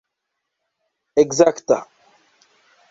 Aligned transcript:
ekzakta 1.21 1.77